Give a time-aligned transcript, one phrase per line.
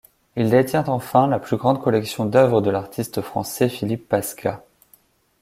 [0.35, 4.63] Il détient enfin la plus grande collection d'oeuvre de l'artiste français Philippe Pasqua.